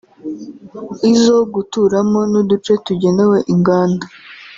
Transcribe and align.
izo 1.13 1.37
guturamo 1.53 2.19
n’uduce 2.31 2.71
tugenewe 2.85 3.37
inganda 3.53 4.05